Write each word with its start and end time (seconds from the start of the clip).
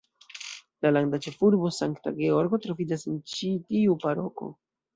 La 0.85 0.91
landa 0.93 1.19
ĉefurbo, 1.25 1.69
Sankta 1.81 2.15
Georgo 2.23 2.61
troviĝas 2.65 3.07
en 3.13 3.23
ĉi 3.35 3.53
tiu 3.69 4.01
paroko. 4.09 4.53